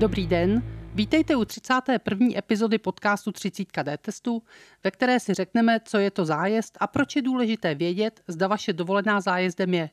Dobrý 0.00 0.26
den, 0.26 0.62
vítejte 0.94 1.36
u 1.36 1.44
31. 1.44 2.28
epizody 2.36 2.78
podcastu 2.78 3.32
30 3.32 3.68
D 3.82 3.98
testu, 3.98 4.42
ve 4.84 4.90
které 4.90 5.20
si 5.20 5.34
řekneme, 5.34 5.80
co 5.84 5.98
je 5.98 6.10
to 6.10 6.24
zájezd 6.24 6.78
a 6.80 6.86
proč 6.86 7.16
je 7.16 7.22
důležité 7.22 7.74
vědět, 7.74 8.22
zda 8.28 8.48
vaše 8.48 8.72
dovolená 8.72 9.20
zájezdem 9.20 9.74
je. 9.74 9.90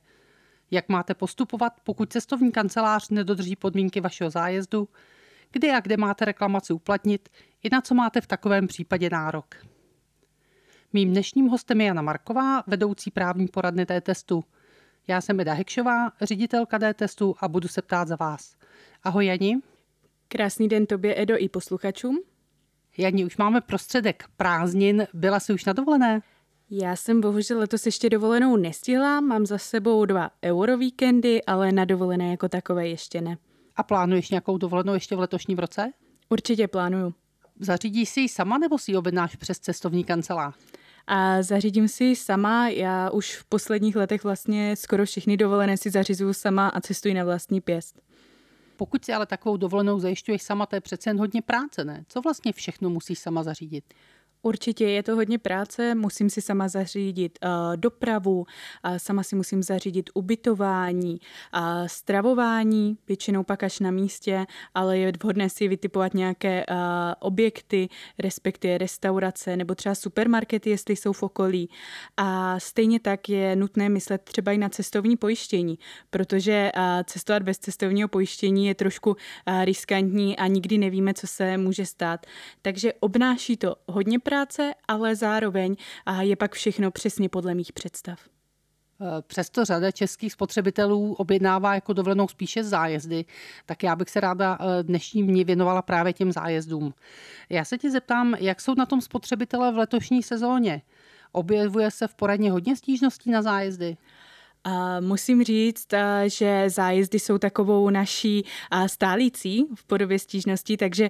Jak 0.72 0.90
máte 0.90 1.14
postupovat, 1.14 1.74
pokud 1.84 2.12
cestovní 2.12 2.52
kancelář 2.52 3.10
nedodrží 3.10 3.56
podmínky 3.56 4.02
vašeho 4.02 4.30
zájezdu, 4.30 4.90
kdy 5.52 5.72
a 5.72 5.80
kde 5.80 5.98
máte 5.98 6.26
reklamaci 6.26 6.74
uplatnit 6.74 7.30
i 7.64 7.70
na 7.72 7.82
co 7.82 7.96
máte 7.96 8.22
v 8.22 8.28
takovém 8.28 8.68
případě 8.68 9.10
nárok. 9.10 9.56
Mým 10.94 11.12
dnešním 11.12 11.48
hostem 11.48 11.82
je 11.82 11.88
Jana 11.88 12.02
Marková, 12.02 12.64
vedoucí 12.68 13.12
právní 13.12 13.48
poradny 13.48 13.86
té 13.86 14.02
testu. 14.02 14.44
Já 15.08 15.22
jsem 15.22 15.40
Eda 15.40 15.54
Hekšová, 15.54 16.12
ředitelka 16.22 16.78
D 16.78 16.94
testu 16.94 17.36
a 17.40 17.48
budu 17.48 17.68
se 17.68 17.82
ptát 17.82 18.08
za 18.08 18.16
vás. 18.16 18.56
Ahoj 19.04 19.26
Jani. 19.26 19.62
Krásný 20.28 20.68
den 20.68 20.86
tobě, 20.86 21.22
Edo, 21.22 21.38
i 21.38 21.50
posluchačům. 21.50 22.20
Jani, 22.98 23.26
už 23.26 23.38
máme 23.38 23.62
prostředek 23.62 24.24
prázdnin. 24.38 25.08
Byla 25.14 25.40
jsi 25.40 25.54
už 25.54 25.66
na 25.66 25.74
dovolené? 25.74 26.22
Já 26.70 26.96
jsem 26.96 27.22
bohužel 27.22 27.60
letos 27.60 27.86
ještě 27.86 28.10
dovolenou 28.10 28.58
nestihla, 28.58 29.22
mám 29.22 29.46
za 29.46 29.58
sebou 29.58 30.06
dva 30.06 30.30
eurovíkendy, 30.46 31.44
ale 31.44 31.72
na 31.72 31.86
dovolené 31.86 32.32
jako 32.32 32.50
takové 32.50 32.88
ještě 32.88 33.22
ne. 33.22 33.38
A 33.76 33.84
plánuješ 33.84 34.30
nějakou 34.30 34.58
dovolenou 34.58 34.94
ještě 34.94 35.16
v 35.16 35.20
letošním 35.20 35.60
roce? 35.60 35.92
Určitě 36.30 36.68
plánuju. 36.68 37.14
Zařídíš 37.60 38.10
si 38.10 38.22
ji 38.22 38.30
sama 38.30 38.58
nebo 38.58 38.78
si 38.78 38.92
ji 38.92 38.98
objednáš 38.98 39.36
přes 39.36 39.60
cestovní 39.60 40.04
kancelář? 40.04 40.56
A 41.08 41.42
zařídím 41.44 41.88
si 41.88 42.16
sama, 42.16 42.70
já 42.70 43.10
už 43.10 43.36
v 43.36 43.46
posledních 43.46 43.96
letech 43.96 44.24
vlastně 44.24 44.76
skoro 44.76 45.06
všechny 45.06 45.38
dovolené 45.38 45.78
si 45.78 45.90
zařizuju 45.90 46.34
sama 46.34 46.68
a 46.68 46.82
cestuji 46.82 47.14
na 47.14 47.24
vlastní 47.24 47.62
pěst. 47.62 48.07
Pokud 48.78 49.06
si 49.06 49.14
ale 49.14 49.26
takovou 49.26 49.58
dovolenou 49.58 50.00
zajišťuješ 50.00 50.42
sama, 50.42 50.66
to 50.66 50.76
je 50.76 50.82
přece 50.82 51.10
jen 51.10 51.20
hodně 51.20 51.42
práce, 51.42 51.86
ne? 51.86 52.06
Co 52.08 52.22
vlastně 52.22 52.54
všechno 52.54 52.90
musíš 52.90 53.20
sama 53.20 53.44
zařídit? 53.44 53.94
Určitě 54.42 54.90
je 54.90 55.04
to 55.04 55.16
hodně 55.16 55.38
práce, 55.38 55.96
musím 55.96 56.30
si 56.30 56.42
sama 56.42 56.68
zařídit 56.68 57.40
uh, 57.44 57.50
dopravu, 57.76 58.38
uh, 58.40 58.46
sama 58.98 59.24
si 59.24 59.36
musím 59.36 59.64
zařídit 59.64 60.10
ubytování, 60.14 61.20
uh, 61.56 61.88
stravování, 61.88 62.98
většinou 63.08 63.44
pak 63.44 63.64
až 63.64 63.80
na 63.80 63.92
místě, 63.92 64.46
ale 64.74 64.98
je 64.98 65.12
vhodné 65.24 65.50
si 65.50 65.68
vytipovat 65.68 66.14
nějaké 66.14 66.66
uh, 66.66 66.76
objekty, 67.20 67.90
respektive 68.20 68.78
restaurace 68.78 69.58
nebo 69.58 69.76
třeba 69.76 69.96
supermarkety, 69.96 70.70
jestli 70.70 70.96
jsou 70.96 71.14
v 71.14 71.24
okolí. 71.24 71.70
A 72.18 72.60
stejně 72.60 73.00
tak 73.00 73.30
je 73.30 73.56
nutné 73.56 73.90
myslet 73.90 74.22
třeba 74.22 74.52
i 74.52 74.58
na 74.58 74.70
cestovní 74.70 75.18
pojištění, 75.18 75.80
protože 76.10 76.72
uh, 76.78 76.84
cestovat 77.04 77.44
bez 77.44 77.58
cestovního 77.58 78.08
pojištění 78.08 78.68
je 78.68 78.76
trošku 78.76 79.10
uh, 79.10 79.16
riskantní 79.66 80.38
a 80.38 80.48
nikdy 80.48 80.78
nevíme, 80.78 81.14
co 81.14 81.28
se 81.28 81.58
může 81.58 81.86
stát. 81.86 82.26
Takže 82.62 82.94
obnáší 82.94 83.58
to 83.58 83.76
hodně 83.88 84.20
práce, 84.20 84.37
ale 84.88 85.16
zároveň 85.16 85.76
je 86.20 86.36
pak 86.36 86.54
všechno 86.54 86.92
přesně 86.92 87.30
podle 87.30 87.56
mých 87.56 87.74
představ. 87.74 88.20
Eh, 89.02 89.22
přesto 89.28 89.66
řada 89.66 89.92
českých 89.92 90.34
spotřebitelů 90.34 91.14
objednává 91.14 91.76
jako 91.76 91.94
dovolenou 91.94 92.28
spíše 92.28 92.64
zájezdy, 92.64 93.26
tak 93.66 93.84
já 93.84 93.96
bych 93.96 94.10
se 94.10 94.20
ráda 94.20 94.58
eh, 94.60 94.84
dnešní 94.84 95.28
dní 95.28 95.44
věnovala 95.44 95.82
právě 95.82 96.14
těm 96.14 96.32
zájezdům. 96.32 96.94
Já 97.50 97.66
se 97.66 97.78
ti 97.78 97.92
zeptám, 97.92 98.36
jak 98.40 98.62
jsou 98.62 98.74
na 98.78 98.86
tom 98.86 99.02
spotřebitelé 99.02 99.72
v 99.72 99.78
letošní 99.78 100.24
sezóně? 100.24 100.82
Objevuje 101.32 101.92
se 101.92 102.08
v 102.08 102.16
poradně 102.16 102.52
hodně 102.52 102.76
stížností 102.76 103.32
na 103.32 103.42
zájezdy? 103.42 103.98
Musím 105.00 105.44
říct, 105.44 105.88
že 106.26 106.70
zájezdy 106.70 107.20
jsou 107.20 107.38
takovou 107.38 107.90
naší 107.90 108.46
stálící 108.88 109.66
v 109.76 109.84
podobě 109.84 110.20
stížností, 110.20 110.78
takže 110.78 111.10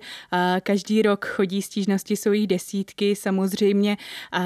každý 0.64 1.02
rok 1.02 1.26
chodí 1.26 1.62
stížnosti, 1.62 2.16
jsou 2.16 2.32
jich 2.32 2.48
desítky. 2.48 3.16
Samozřejmě 3.16 3.98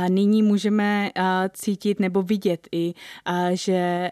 nyní 0.10 0.44
můžeme 0.44 1.12
cítit 1.54 2.00
nebo 2.00 2.22
vidět 2.22 2.68
i, 2.72 2.94
že 3.54 4.12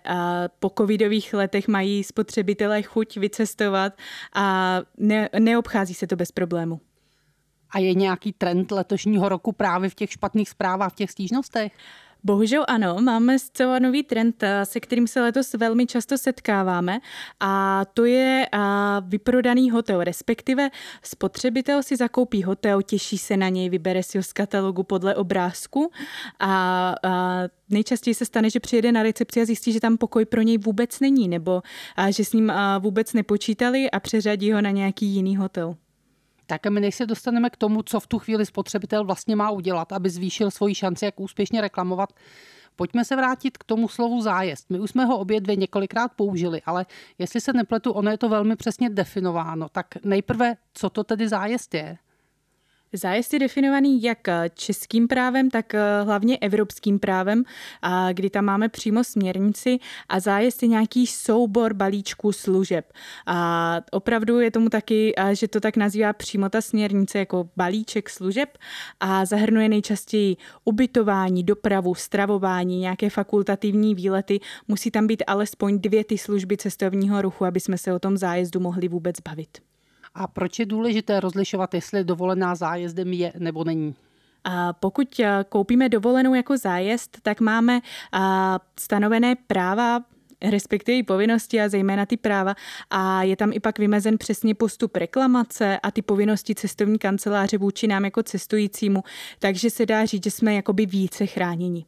po 0.59 0.71
covidových 0.77 1.33
letech 1.33 1.67
mají 1.67 2.03
spotřebitelé 2.03 2.81
chuť 2.81 3.17
vycestovat 3.17 3.93
a 4.33 4.79
ne, 4.97 5.29
neobchází 5.39 5.93
se 5.93 6.07
to 6.07 6.15
bez 6.15 6.31
problému. 6.31 6.79
A 7.71 7.79
je 7.79 7.93
nějaký 7.93 8.33
trend 8.33 8.71
letošního 8.71 9.29
roku 9.29 9.51
právě 9.51 9.89
v 9.89 9.95
těch 9.95 10.11
špatných 10.11 10.49
zprávách, 10.49 10.91
v 10.91 10.95
těch 10.95 11.11
stížnostech? 11.11 11.71
Bohužel 12.23 12.65
ano, 12.67 12.97
máme 13.01 13.39
zcela 13.39 13.79
nový 13.79 14.03
trend, 14.03 14.43
eh, 14.43 14.65
se 14.65 14.79
kterým 14.79 15.07
se 15.07 15.21
letos 15.21 15.53
velmi 15.53 15.85
často 15.85 16.17
setkáváme 16.17 16.99
a 17.39 17.83
to 17.93 18.05
je 18.05 18.45
eh, 18.53 18.59
vyprodaný 19.01 19.71
hotel, 19.71 20.03
respektive 20.03 20.69
spotřebitel 21.03 21.83
si 21.83 21.95
zakoupí 21.95 22.43
hotel, 22.43 22.81
těší 22.81 23.17
se 23.17 23.37
na 23.37 23.49
něj, 23.49 23.69
vybere 23.69 24.03
si 24.03 24.17
ho 24.17 24.23
z 24.23 24.33
katalogu 24.33 24.83
podle 24.83 25.15
obrázku 25.15 25.91
a, 26.39 26.95
a 27.03 27.43
nejčastěji 27.69 28.13
se 28.13 28.25
stane, 28.25 28.49
že 28.49 28.59
přijede 28.59 28.91
na 28.91 29.03
recepci 29.03 29.41
a 29.41 29.45
zjistí, 29.45 29.71
že 29.71 29.79
tam 29.79 29.97
pokoj 29.97 30.25
pro 30.25 30.41
něj 30.41 30.57
vůbec 30.57 30.99
není, 30.99 31.27
nebo 31.27 31.61
a, 31.95 32.11
že 32.11 32.25
s 32.25 32.33
ním 32.33 32.49
a, 32.49 32.77
vůbec 32.77 33.13
nepočítali 33.13 33.91
a 33.91 33.99
přeřadí 33.99 34.51
ho 34.51 34.61
na 34.61 34.71
nějaký 34.71 35.05
jiný 35.05 35.37
hotel. 35.37 35.75
Tak 36.49 36.67
my 36.67 36.79
než 36.79 36.95
se 36.95 37.05
dostaneme 37.05 37.49
k 37.49 37.57
tomu, 37.57 37.83
co 37.83 37.99
v 37.99 38.07
tu 38.07 38.19
chvíli 38.19 38.45
spotřebitel 38.45 39.05
vlastně 39.05 39.35
má 39.35 39.49
udělat, 39.49 39.91
aby 39.91 40.09
zvýšil 40.09 40.51
svoji 40.51 40.75
šanci, 40.75 41.05
jak 41.05 41.19
úspěšně 41.19 41.61
reklamovat, 41.61 42.09
Pojďme 42.75 43.05
se 43.05 43.15
vrátit 43.15 43.57
k 43.57 43.63
tomu 43.63 43.87
slovu 43.87 44.21
zájezd. 44.21 44.69
My 44.69 44.79
už 44.79 44.89
jsme 44.89 45.05
ho 45.05 45.17
obě 45.17 45.41
dvě 45.41 45.55
několikrát 45.55 46.11
použili, 46.15 46.61
ale 46.65 46.85
jestli 47.17 47.41
se 47.41 47.53
nepletu, 47.53 47.91
ono 47.91 48.11
je 48.11 48.17
to 48.17 48.29
velmi 48.29 48.55
přesně 48.55 48.89
definováno. 48.89 49.69
Tak 49.69 49.85
nejprve, 50.03 50.55
co 50.73 50.89
to 50.89 51.03
tedy 51.03 51.27
zájezd 51.27 51.73
je? 51.73 51.97
Zájezd 52.93 53.33
je 53.33 53.39
definovaný 53.39 54.03
jak 54.03 54.17
českým 54.53 55.07
právem, 55.07 55.49
tak 55.49 55.73
eh, 55.73 55.79
hlavně 56.03 56.37
evropským 56.37 56.99
právem, 56.99 57.43
kdy 58.13 58.29
tam 58.29 58.45
máme 58.45 58.69
přímo 58.69 59.03
směrnici 59.03 59.79
a 60.09 60.19
zájezd 60.19 60.63
je 60.63 60.69
nějaký 60.69 61.07
soubor 61.07 61.73
balíčků 61.73 62.31
služeb. 62.31 62.93
A 63.25 63.81
opravdu 63.91 64.39
je 64.39 64.51
tomu 64.51 64.69
taky, 64.69 65.13
že 65.31 65.47
to 65.47 65.59
tak 65.59 65.77
nazývá 65.77 66.13
přímo 66.13 66.49
ta 66.49 66.61
směrnice 66.61 67.19
jako 67.19 67.49
balíček 67.57 68.09
služeb 68.09 68.57
a 68.99 69.25
zahrnuje 69.25 69.69
nejčastěji 69.69 70.37
ubytování, 70.65 71.43
dopravu, 71.43 71.95
stravování, 71.95 72.79
nějaké 72.79 73.09
fakultativní 73.09 73.95
výlety. 73.95 74.39
Musí 74.67 74.91
tam 74.91 75.07
být 75.07 75.23
alespoň 75.27 75.79
dvě 75.79 76.03
ty 76.03 76.17
služby 76.17 76.57
cestovního 76.57 77.21
ruchu, 77.21 77.45
aby 77.45 77.59
jsme 77.59 77.77
se 77.77 77.93
o 77.93 77.99
tom 77.99 78.17
zájezdu 78.17 78.59
mohli 78.59 78.87
vůbec 78.87 79.15
bavit. 79.19 79.68
A 80.19 80.27
proč 80.27 80.59
je 80.59 80.65
důležité 80.65 81.19
rozlišovat, 81.19 81.73
jestli 81.73 82.03
dovolená 82.03 82.55
zájezdem 82.55 83.13
je 83.13 83.33
nebo 83.37 83.63
není? 83.63 83.95
Pokud 84.79 85.19
eh, 85.19 85.45
koupíme 85.49 85.89
dovolenou 85.89 86.33
jako 86.33 86.57
zájezd, 86.57 87.17
tak 87.21 87.41
máme 87.41 87.79
eh, 88.13 88.19
stanovené 88.79 89.35
práva 89.47 90.01
respektive 90.41 90.97
i 90.97 91.03
povinnosti 91.03 91.61
a 91.61 91.69
zejména 91.69 92.05
ty 92.05 92.17
práva 92.17 92.55
a 92.89 93.23
je 93.23 93.35
tam 93.35 93.53
i 93.53 93.59
pak 93.59 93.79
vymezen 93.79 94.17
přesně 94.17 94.55
postup 94.55 94.95
reklamace 94.95 95.79
a 95.83 95.91
ty 95.91 96.01
povinnosti 96.01 96.55
cestovní 96.55 96.99
kanceláře 96.99 97.57
vůči 97.57 97.87
nám 97.87 98.05
jako 98.05 98.23
cestujícímu, 98.23 99.03
takže 99.39 99.69
se 99.69 99.85
dá 99.85 100.05
říct, 100.05 100.23
že 100.23 100.31
jsme 100.31 100.53
jakoby 100.53 100.85
více 100.85 101.25
chráněni. 101.25 101.85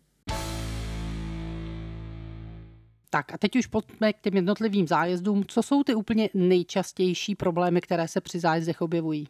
Tak 3.13 3.33
a 3.33 3.37
teď 3.37 3.55
už 3.55 3.67
pojďme 3.67 4.13
k 4.13 4.21
těm 4.21 4.35
jednotlivým 4.35 4.87
zájezdům. 4.87 5.43
Co 5.47 5.63
jsou 5.63 5.83
ty 5.83 5.95
úplně 5.95 6.29
nejčastější 6.33 7.35
problémy, 7.35 7.81
které 7.81 8.07
se 8.07 8.21
při 8.21 8.39
zájezdech 8.39 8.81
objevují? 8.81 9.27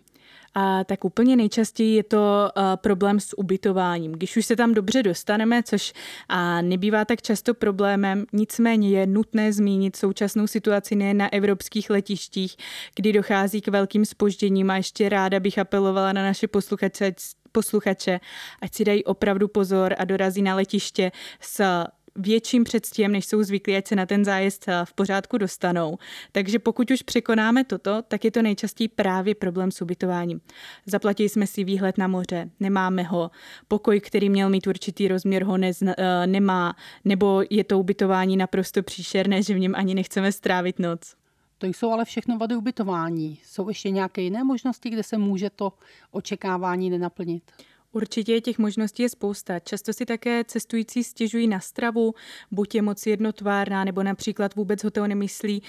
A 0.54 0.84
tak 0.84 1.06
úplně 1.06 1.36
nejčastěji 1.36 1.96
je 1.96 2.04
to 2.04 2.50
uh, 2.58 2.64
problém 2.76 3.20
s 3.20 3.38
ubytováním. 3.38 4.12
Když 4.12 4.38
už 4.38 4.46
se 4.46 4.56
tam 4.56 4.74
dobře 4.74 5.04
dostaneme, 5.04 5.64
což 5.64 5.94
a 6.30 6.62
nebývá 6.62 7.06
tak 7.06 7.22
často 7.22 7.54
problémem, 7.54 8.26
nicméně 8.34 8.90
je 8.90 9.08
nutné 9.08 9.54
zmínit 9.54 9.96
současnou 9.96 10.48
situaci 10.48 10.96
nejen 10.96 11.18
na 11.18 11.34
evropských 11.34 11.90
letištích, 11.90 12.56
kdy 12.96 13.14
dochází 13.14 13.62
k 13.62 13.68
velkým 13.68 14.06
spožděním 14.06 14.70
a 14.70 14.78
ještě 14.78 15.10
ráda 15.10 15.40
bych 15.40 15.60
apelovala 15.60 16.14
na 16.14 16.22
naše 16.22 16.48
posluchače, 16.48 17.14
posluchače, 17.52 18.20
ať 18.62 18.74
si 18.74 18.86
dají 18.86 19.04
opravdu 19.04 19.48
pozor 19.48 19.96
a 19.98 20.06
dorazí 20.06 20.42
na 20.42 20.56
letiště 20.56 21.12
s 21.40 21.84
větším 22.16 22.64
předstihem, 22.64 23.12
než 23.12 23.26
jsou 23.26 23.44
zvyklí, 23.44 23.76
ať 23.76 23.88
se 23.88 23.96
na 23.96 24.06
ten 24.06 24.26
zájezd 24.26 24.66
eh, 24.68 24.86
v 24.86 24.94
pořádku 24.94 25.38
dostanou. 25.38 25.98
Takže 26.32 26.60
pokud 26.60 26.92
už 26.92 27.02
překonáme 27.02 27.64
toto, 27.64 28.02
tak 28.08 28.26
je 28.26 28.32
to 28.32 28.42
nejčastěji 28.42 28.88
právě 28.88 29.36
problém 29.36 29.72
s 29.72 29.82
ubytováním. 29.82 30.42
Zaplatili 30.86 31.30
jsme 31.30 31.48
si 31.48 31.64
výhled 31.64 31.98
na 31.98 32.08
moře, 32.08 32.50
nemáme 32.60 33.04
ho, 33.04 33.32
pokoj, 33.68 34.00
který 34.00 34.30
měl 34.30 34.50
mít 34.50 34.68
určitý 34.68 35.08
rozměr, 35.08 35.44
ho 35.44 35.58
nezna, 35.58 35.98
uh, 35.98 36.04
nemá, 36.28 36.76
nebo 37.06 37.44
je 37.50 37.64
to 37.64 37.80
ubytování 37.80 38.38
naprosto 38.38 38.84
příšerné, 38.84 39.44
že 39.44 39.54
v 39.54 39.60
něm 39.60 39.76
ani 39.76 39.96
nechceme 39.96 40.32
strávit 40.32 40.80
noc. 40.80 41.16
To 41.58 41.68
jsou 41.68 41.92
ale 41.92 42.06
všechno 42.06 42.38
vady 42.38 42.56
ubytování. 42.56 43.40
Jsou 43.46 43.70
ještě 43.70 43.90
nějaké 43.90 44.22
jiné 44.22 44.44
možnosti, 44.44 44.90
kde 44.90 45.04
se 45.04 45.18
může 45.18 45.50
to 45.50 45.74
očekávání 46.12 46.90
nenaplnit? 46.90 47.52
Určitě 47.94 48.42
těch 48.42 48.58
možností 48.58 49.04
je 49.04 49.10
spousta. 49.10 49.60
Často 49.60 49.94
si 49.94 50.06
také 50.06 50.44
cestující 50.44 51.04
stěžují 51.04 51.48
na 51.48 51.60
stravu, 51.60 52.14
buď 52.52 52.76
je 52.76 52.82
moc 52.82 53.06
jednotvárná, 53.06 53.84
nebo 53.84 54.04
například 54.04 54.56
vůbec 54.56 54.84
hotel 54.84 55.08
nemyslí 55.08 55.64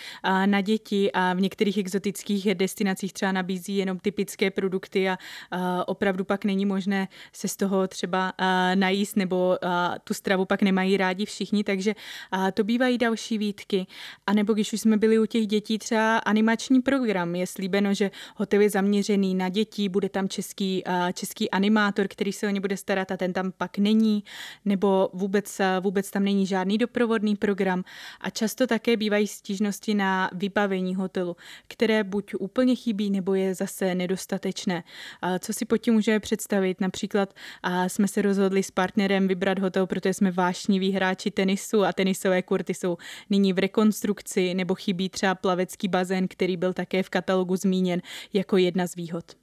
na 0.47 0.61
děti 0.61 1.13
a 1.13 1.35
v 1.35 1.41
některých 1.41 1.79
exotických 1.79 2.55
destinacích 2.55 3.13
třeba 3.13 3.33
nabízí 3.33 3.77
jenom 3.77 3.99
typické 3.99 4.51
produkty 4.51 5.09
a 5.09 5.19
opravdu 5.87 6.25
pak 6.25 6.45
není 6.45 6.67
možné 6.67 7.09
se 7.33 7.49
z 7.49 7.57
toho 7.57 7.89
třeba 7.89 8.33
najíst, 8.75 9.17
nebo 9.17 9.59
tu 10.05 10.15
stravu 10.15 10.45
pak 10.45 10.63
nemají 10.63 10.97
rádi 10.97 11.25
všichni, 11.27 11.65
takže 11.65 11.95
to 12.55 12.65
bývají 12.65 12.99
další 12.99 13.39
výtky. 13.39 13.87
A 14.27 14.33
nebo 14.33 14.53
když 14.53 14.73
už 14.73 14.81
jsme 14.81 14.97
byli 14.97 15.19
u 15.19 15.27
těch 15.27 15.47
dětí, 15.47 15.79
třeba 15.79 16.19
animační 16.19 16.83
program. 16.83 17.35
Je 17.35 17.47
slíbeno, 17.47 17.95
že 17.95 18.11
hotel 18.37 18.61
je 18.61 18.71
zaměřený 18.71 19.35
na 19.35 19.49
děti, 19.49 19.89
bude 19.89 20.09
tam 20.09 20.29
český, 20.29 20.85
český 21.15 21.51
animátor, 21.51 22.09
který 22.13 22.33
se 22.33 22.47
o 22.47 22.51
ně 22.51 22.61
bude 22.61 22.77
starat 22.77 23.11
a 23.11 23.17
ten 23.17 23.33
tam 23.33 23.53
pak 23.53 23.79
není, 23.79 24.25
nebo 24.65 25.11
vůbec, 25.13 25.61
vůbec 25.81 26.11
tam 26.11 26.25
není 26.25 26.47
žádný 26.47 26.79
doprovodný 26.79 27.37
program. 27.37 27.85
A 28.21 28.31
často 28.31 28.67
také 28.67 28.97
bývají 28.97 29.27
stížnosti 29.27 29.95
na 29.95 30.31
vybavení 30.33 30.95
hotelu, 30.95 31.37
které 31.69 32.05
buď 32.05 32.35
úplně 32.39 32.75
chybí, 32.77 33.11
nebo 33.11 33.35
je 33.35 33.55
zase 33.55 33.95
nedostatečné. 33.95 34.85
Co 35.39 35.53
si 35.53 35.65
pod 35.65 35.79
tím 35.79 35.95
můžeme 35.95 36.21
představit? 36.21 36.81
Například 36.81 37.35
a 37.63 37.89
jsme 37.89 38.09
se 38.09 38.23
rozhodli 38.23 38.63
s 38.63 38.71
partnerem 38.71 39.29
vybrat 39.29 39.59
hotel, 39.59 39.87
protože 39.87 40.15
jsme 40.15 40.31
vášniví 40.31 40.93
hráči 40.93 41.31
tenisu 41.31 41.85
a 41.85 41.93
tenisové 41.93 42.43
kurty 42.43 42.75
jsou 42.75 42.97
nyní 43.31 43.53
v 43.53 43.59
rekonstrukci, 43.59 44.55
nebo 44.55 44.75
chybí 44.75 45.09
třeba 45.09 45.35
plavecký 45.35 45.89
bazén, 45.89 46.29
který 46.29 46.57
byl 46.57 46.73
také 46.73 47.03
v 47.03 47.11
katalogu 47.11 47.57
zmíněn 47.57 48.03
jako 48.33 48.57
jedna 48.57 48.87
z 48.87 48.95
výhod. 48.95 49.42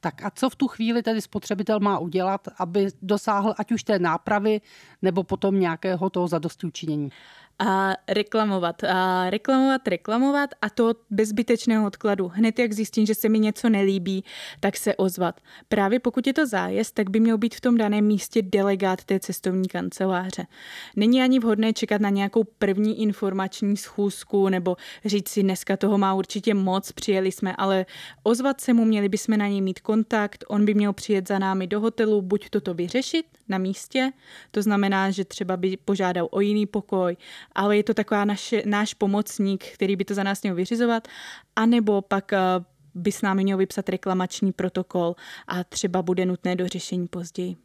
Tak 0.00 0.24
a 0.24 0.30
co 0.30 0.50
v 0.50 0.56
tu 0.56 0.68
chvíli 0.68 1.02
tedy 1.02 1.20
spotřebitel 1.20 1.80
má 1.80 1.98
udělat, 1.98 2.48
aby 2.58 2.88
dosáhl 3.02 3.54
ať 3.58 3.72
už 3.72 3.82
té 3.84 3.98
nápravy 3.98 4.60
nebo 5.02 5.22
potom 5.22 5.60
nějakého 5.60 6.10
toho 6.10 6.28
zadosti 6.28 6.66
učinění? 6.66 7.10
A 7.58 7.96
reklamovat, 8.08 8.84
a 8.84 9.30
reklamovat, 9.30 9.88
reklamovat 9.88 10.50
a 10.62 10.70
to 10.70 10.94
bez 11.10 11.28
zbytečného 11.28 11.86
odkladu. 11.86 12.28
Hned 12.28 12.58
jak 12.58 12.72
zjistím, 12.72 13.06
že 13.06 13.14
se 13.14 13.28
mi 13.28 13.38
něco 13.38 13.68
nelíbí, 13.68 14.24
tak 14.60 14.76
se 14.76 14.94
ozvat. 14.94 15.40
Právě 15.68 16.00
pokud 16.00 16.26
je 16.26 16.32
to 16.32 16.46
zájezd, 16.46 16.94
tak 16.94 17.10
by 17.10 17.20
měl 17.20 17.38
být 17.38 17.54
v 17.54 17.60
tom 17.60 17.76
daném 17.76 18.04
místě 18.04 18.42
delegát 18.42 19.04
té 19.04 19.20
cestovní 19.20 19.68
kanceláře. 19.68 20.46
Není 20.96 21.22
ani 21.22 21.38
vhodné 21.38 21.72
čekat 21.72 22.00
na 22.00 22.08
nějakou 22.08 22.44
první 22.44 23.02
informační 23.02 23.76
schůzku 23.76 24.48
nebo 24.48 24.76
říct 25.04 25.28
si, 25.28 25.42
dneska 25.42 25.76
toho 25.76 25.98
má 25.98 26.14
určitě 26.14 26.54
moc, 26.54 26.92
přijeli 26.92 27.32
jsme, 27.32 27.56
ale 27.56 27.86
ozvat 28.22 28.60
se 28.60 28.72
mu, 28.72 28.84
měli 28.84 29.08
bychom 29.08 29.38
na 29.38 29.48
něj 29.48 29.60
mít 29.60 29.80
kontakt, 29.80 30.44
on 30.48 30.64
by 30.64 30.74
měl 30.74 30.92
přijet 30.92 31.28
za 31.28 31.38
námi 31.38 31.66
do 31.66 31.80
hotelu, 31.80 32.22
buď 32.22 32.50
toto 32.50 32.74
vyřešit 32.74 33.26
na 33.48 33.58
místě, 33.58 34.12
to 34.50 34.62
znamená, 34.62 35.10
že 35.10 35.24
třeba 35.24 35.56
by 35.56 35.76
požádal 35.84 36.28
o 36.30 36.40
jiný 36.40 36.66
pokoj, 36.66 37.16
ale 37.54 37.76
je 37.76 37.84
to 37.84 37.94
taková 37.94 38.24
naše, 38.24 38.62
náš 38.66 38.94
pomocník, 38.94 39.64
který 39.64 39.96
by 39.96 40.04
to 40.04 40.14
za 40.14 40.22
nás 40.22 40.42
měl 40.42 40.54
vyřizovat, 40.54 41.08
anebo 41.56 42.02
pak 42.02 42.32
eh, 42.32 42.38
by 42.94 43.12
s 43.12 43.22
námi 43.22 43.42
měl 43.42 43.58
vypsat 43.58 43.88
reklamační 43.88 44.52
protokol 44.52 45.14
a 45.46 45.64
třeba 45.64 46.02
bude 46.02 46.26
nutné 46.26 46.56
do 46.56 46.68
řešení 46.68 47.08
později. 47.08 47.56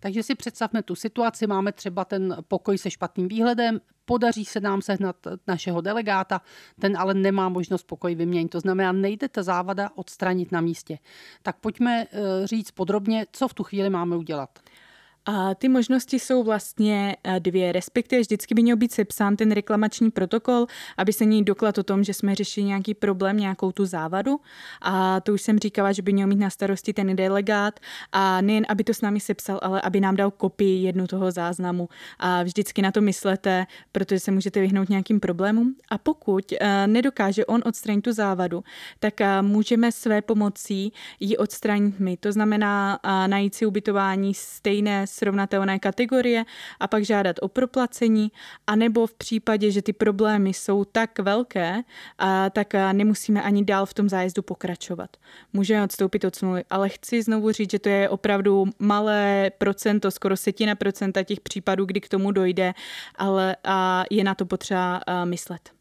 Takže 0.00 0.22
si 0.22 0.34
představme 0.34 0.82
tu 0.82 0.94
situaci, 0.94 1.46
máme 1.46 1.72
třeba 1.72 2.04
ten 2.04 2.36
pokoj 2.48 2.78
se 2.78 2.90
špatným 2.90 3.28
výhledem, 3.28 3.80
podaří 4.04 4.44
se 4.44 4.60
nám 4.60 4.82
sehnat 4.82 5.16
našeho 5.46 5.80
delegáta, 5.80 6.40
ten 6.80 6.96
ale 6.96 7.14
nemá 7.14 7.48
možnost 7.48 7.82
pokoj 7.82 8.14
vyměnit. 8.14 8.48
To 8.48 8.60
znamená, 8.60 8.92
nejde 8.92 9.28
ta 9.28 9.42
závada 9.42 9.90
odstranit 9.94 10.52
na 10.52 10.60
místě. 10.60 10.98
Tak 11.42 11.56
pojďme 11.60 12.06
eh, 12.12 12.46
říct 12.46 12.70
podrobně, 12.70 13.26
co 13.32 13.48
v 13.48 13.54
tu 13.54 13.62
chvíli 13.64 13.90
máme 13.90 14.16
udělat. 14.16 14.58
A 15.26 15.54
ty 15.54 15.68
možnosti 15.68 16.18
jsou 16.18 16.42
vlastně 16.42 17.16
eh, 17.24 17.40
dvě, 17.40 17.72
respektive 17.72 18.20
vždycky 18.20 18.54
by 18.54 18.62
měl 18.62 18.76
být 18.76 18.92
sepsán 18.92 19.36
ten 19.36 19.52
reklamační 19.52 20.10
protokol, 20.10 20.66
aby 20.96 21.12
se 21.12 21.24
ní 21.24 21.44
doklad 21.44 21.78
o 21.78 21.82
tom, 21.82 22.04
že 22.04 22.14
jsme 22.14 22.34
řešili 22.34 22.66
nějaký 22.66 22.94
problém, 22.94 23.36
nějakou 23.36 23.72
tu 23.72 23.86
závadu. 23.86 24.40
A 24.82 25.20
to 25.20 25.32
už 25.32 25.42
jsem 25.42 25.58
říkala, 25.58 25.92
že 25.92 26.02
by 26.02 26.12
měl 26.12 26.26
mít 26.26 26.38
na 26.38 26.50
starosti 26.50 26.92
ten 26.92 27.16
delegát 27.16 27.80
a 28.12 28.40
nejen, 28.40 28.66
aby 28.68 28.84
to 28.84 28.94
s 28.94 29.00
námi 29.00 29.20
sepsal, 29.20 29.58
ale 29.62 29.80
aby 29.80 30.00
nám 30.00 30.16
dal 30.16 30.30
kopii 30.30 30.82
jednu 30.82 31.06
toho 31.06 31.30
záznamu. 31.30 31.88
A 32.18 32.42
vždycky 32.42 32.82
na 32.82 32.92
to 32.92 33.00
myslete, 33.00 33.66
protože 33.92 34.20
se 34.20 34.30
můžete 34.30 34.60
vyhnout 34.60 34.88
nějakým 34.88 35.20
problémům. 35.20 35.74
A 35.90 35.98
pokud 35.98 36.52
uh, 36.52 36.58
nedokáže 36.86 37.46
on 37.46 37.62
odstranit 37.64 38.02
tu 38.02 38.12
závadu, 38.12 38.64
tak 38.98 39.14
uh, 39.20 39.46
můžeme 39.46 39.92
své 39.92 40.22
pomocí 40.22 40.92
ji 41.20 41.36
odstranit 41.36 42.00
my. 42.00 42.16
To 42.16 42.32
znamená 42.32 43.00
najít 43.26 43.54
si 43.54 43.66
ubytování 43.66 44.34
stejné 44.34 45.06
srovnatelné 45.16 45.78
kategorie 45.78 46.44
a 46.80 46.86
pak 46.86 47.04
žádat 47.04 47.36
o 47.40 47.48
proplacení, 47.48 48.32
anebo 48.66 49.06
v 49.06 49.14
případě, 49.14 49.70
že 49.70 49.82
ty 49.82 49.92
problémy 49.92 50.54
jsou 50.54 50.84
tak 50.84 51.18
velké, 51.18 51.82
a, 52.18 52.50
tak 52.50 52.74
nemusíme 52.92 53.42
ani 53.42 53.64
dál 53.64 53.86
v 53.86 53.94
tom 53.94 54.08
zájezdu 54.08 54.42
pokračovat. 54.42 55.16
Můžeme 55.52 55.84
odstoupit 55.84 56.24
od 56.24 56.36
smlouvy, 56.36 56.64
ale 56.70 56.88
chci 56.88 57.22
znovu 57.22 57.52
říct, 57.52 57.70
že 57.70 57.78
to 57.78 57.88
je 57.88 58.08
opravdu 58.08 58.64
malé 58.78 59.50
procento, 59.58 60.10
skoro 60.10 60.36
setina 60.36 60.74
procenta 60.74 61.22
těch 61.22 61.40
případů, 61.40 61.84
kdy 61.84 62.00
k 62.00 62.08
tomu 62.08 62.30
dojde, 62.30 62.74
ale 63.16 63.56
a 63.64 64.04
je 64.10 64.24
na 64.24 64.34
to 64.34 64.46
potřeba 64.46 65.00
myslet. 65.24 65.75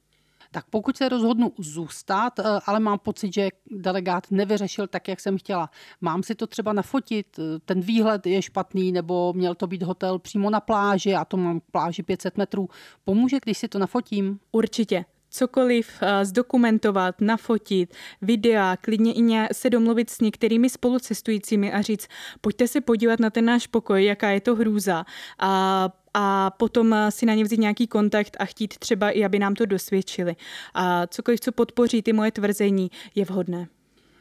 Tak 0.55 0.65
pokud 0.69 0.97
se 0.97 1.09
rozhodnu 1.09 1.51
zůstat, 1.57 2.39
eh, 2.39 2.43
ale 2.65 2.79
mám 2.79 2.99
pocit, 2.99 3.33
že 3.33 3.49
delegát 3.71 4.31
nevyřešil 4.31 4.87
tak, 4.87 5.07
jak 5.07 5.19
jsem 5.19 5.37
chtěla, 5.37 5.69
mám 6.01 6.23
si 6.23 6.35
to 6.35 6.47
třeba 6.47 6.73
nafotit, 6.73 7.39
eh, 7.39 7.59
ten 7.65 7.81
výhled 7.81 8.27
je 8.27 8.41
špatný, 8.41 8.91
nebo 8.91 9.33
měl 9.33 9.55
to 9.55 9.67
být 9.67 9.83
hotel 9.83 10.19
přímo 10.19 10.49
na 10.49 10.59
pláži 10.59 11.13
a 11.13 11.25
to 11.25 11.37
mám 11.37 11.61
pláži 11.71 12.03
500 12.03 12.37
metrů. 12.37 12.69
Pomůže, 13.03 13.37
když 13.43 13.57
si 13.57 13.67
to 13.67 13.79
nafotím? 13.79 14.39
Určitě 14.51 15.05
cokoliv 15.29 15.89
uh, 16.01 16.07
zdokumentovat, 16.23 17.21
nafotit, 17.21 17.93
videa, 18.21 18.77
klidně 18.81 19.13
i 19.13 19.21
ně, 19.21 19.49
se 19.51 19.69
domluvit 19.69 20.09
s 20.09 20.19
některými 20.19 20.69
spolucestujícími 20.69 21.73
a 21.73 21.81
říct, 21.81 22.07
pojďte 22.41 22.67
se 22.67 22.81
podívat 22.81 23.19
na 23.19 23.29
ten 23.29 23.45
náš 23.45 23.67
pokoj, 23.67 24.05
jaká 24.05 24.29
je 24.29 24.41
to 24.41 24.55
hrůza. 24.55 25.05
A 25.39 25.89
a 26.17 26.49
potom 26.49 26.95
si 27.09 27.25
na 27.25 27.33
ně 27.33 27.43
vzít 27.43 27.59
nějaký 27.59 27.87
kontakt 27.87 28.37
a 28.39 28.45
chtít 28.45 28.77
třeba 28.77 29.09
i, 29.09 29.25
aby 29.25 29.39
nám 29.39 29.53
to 29.53 29.65
dosvědčili. 29.65 30.35
A 30.73 31.07
cokoliv, 31.07 31.39
co 31.39 31.51
podpoří 31.51 32.01
ty 32.01 32.13
moje 32.13 32.31
tvrzení, 32.31 32.91
je 33.15 33.25
vhodné. 33.25 33.67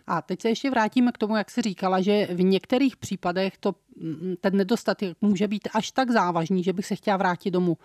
A 0.07 0.23
teď 0.23 0.43
se 0.43 0.49
ještě 0.49 0.71
vrátíme 0.71 1.13
k 1.13 1.19
tomu, 1.19 1.37
jak 1.37 1.51
jsi 1.51 1.63
říkala, 1.63 2.01
že 2.01 2.29
v 2.31 2.43
některých 2.43 2.97
případech 2.97 3.59
to, 3.59 3.75
mm, 3.97 4.35
ten 4.41 4.57
nedostatek 4.57 5.17
může 5.21 5.49
být 5.49 5.69
až 5.75 5.91
tak 5.91 6.11
závažný, 6.11 6.63
že 6.63 6.73
bych 6.73 6.87
se 6.87 6.97
chtěla 6.97 7.17
vrátit 7.17 7.51
domů. 7.51 7.79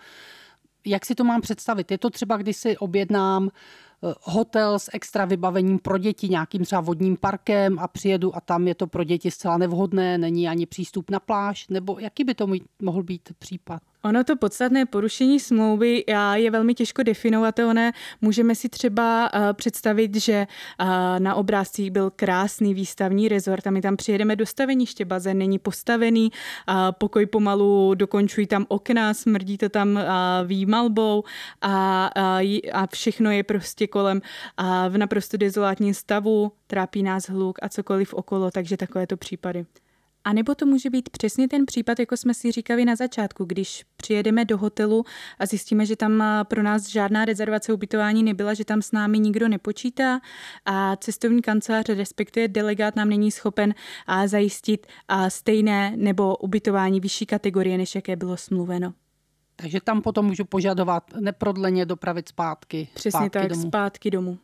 Jak 0.86 1.06
si 1.06 1.14
to 1.14 1.24
mám 1.24 1.40
představit? 1.40 1.90
Je 1.90 1.98
to 1.98 2.10
třeba, 2.10 2.36
když 2.36 2.56
si 2.56 2.76
objednám 2.76 3.50
Eh, 3.50 3.89
hotel 4.22 4.78
s 4.78 4.90
extra 4.92 5.24
vybavením 5.24 5.78
pro 5.78 5.98
děti, 5.98 6.28
nějakým 6.28 6.64
třeba 6.64 6.80
vodním 6.80 7.16
parkem 7.16 7.78
a 7.78 7.88
přijedu 7.88 8.36
a 8.36 8.40
tam 8.40 8.68
je 8.68 8.74
to 8.74 8.86
pro 8.86 9.04
děti 9.04 9.30
zcela 9.30 9.58
nevhodné, 9.58 10.18
není 10.18 10.48
ani 10.48 10.66
přístup 10.66 11.10
na 11.10 11.20
pláž, 11.20 11.68
nebo 11.68 11.98
jaký 11.98 12.24
by 12.24 12.34
to 12.34 12.46
mohl 12.82 13.02
být 13.02 13.32
případ? 13.38 13.82
Ono 14.04 14.24
to 14.24 14.36
podstatné 14.36 14.86
porušení 14.86 15.40
smlouvy 15.40 16.04
je 16.34 16.50
velmi 16.50 16.74
těžko 16.74 17.02
definovatelné. 17.02 17.92
Můžeme 18.20 18.54
si 18.54 18.68
třeba 18.68 19.30
eh, 19.34 19.52
představit, 19.52 20.16
že 20.16 20.32
eh, 20.32 20.86
na 21.18 21.34
obrázcích 21.34 21.90
byl 21.90 22.10
krásný 22.16 22.74
výstavní 22.74 23.28
rezort 23.28 23.66
a 23.66 23.70
my 23.70 23.82
tam 23.82 23.96
přijedeme 23.96 24.36
do 24.36 24.46
staveniště, 24.46 25.04
bazén 25.04 25.38
není 25.38 25.58
postavený, 25.58 26.32
pokoj 26.98 27.26
pomalu 27.26 27.94
dokončují 27.94 28.46
tam 28.46 28.66
okna, 28.68 29.14
smrdí 29.14 29.58
to 29.58 29.68
tam 29.68 30.00
výmalbou 30.44 31.24
a 31.62 32.86
všechno 32.92 33.30
je 33.30 33.42
prostě 33.42 33.86
kolem 33.90 34.22
a 34.56 34.88
v 34.88 34.98
naprosto 34.98 35.36
dezolátním 35.36 35.94
stavu, 35.94 36.52
trápí 36.66 37.02
nás 37.02 37.28
hluk 37.28 37.58
a 37.62 37.68
cokoliv 37.68 38.14
okolo, 38.14 38.50
takže 38.50 38.76
takovéto 38.76 39.16
případy. 39.16 39.66
A 40.24 40.32
nebo 40.32 40.54
to 40.54 40.66
může 40.66 40.90
být 40.90 41.08
přesně 41.08 41.48
ten 41.48 41.66
případ, 41.66 41.98
jako 41.98 42.16
jsme 42.16 42.34
si 42.34 42.52
říkali 42.52 42.84
na 42.84 42.96
začátku, 42.96 43.44
když 43.44 43.84
přijedeme 43.96 44.44
do 44.44 44.58
hotelu 44.58 45.04
a 45.38 45.46
zjistíme, 45.46 45.86
že 45.86 45.96
tam 45.96 46.24
pro 46.44 46.62
nás 46.62 46.88
žádná 46.88 47.24
rezervace 47.24 47.72
ubytování 47.72 48.22
nebyla, 48.22 48.54
že 48.54 48.64
tam 48.64 48.82
s 48.82 48.92
námi 48.92 49.18
nikdo 49.18 49.48
nepočítá 49.48 50.20
a 50.64 50.96
cestovní 50.96 51.42
kancelář, 51.42 51.88
respektive 51.88 52.48
delegát 52.48 52.96
nám 52.96 53.08
není 53.08 53.30
schopen 53.30 53.74
zajistit 54.26 54.86
stejné 55.28 55.92
nebo 55.96 56.36
ubytování 56.36 57.00
vyšší 57.00 57.26
kategorie, 57.26 57.78
než 57.78 57.94
jaké 57.94 58.16
bylo 58.16 58.36
smluveno. 58.36 58.92
Takže 59.60 59.80
tam 59.80 60.02
potom 60.02 60.26
můžu 60.26 60.44
požadovat 60.44 61.04
neprodleně 61.20 61.86
dopravit 61.86 62.28
zpátky. 62.28 62.88
Přesně 62.94 63.10
zpátky 63.10 63.38
tak, 63.38 63.48
domů. 63.48 63.62
zpátky 63.68 64.10
domů. 64.10 64.38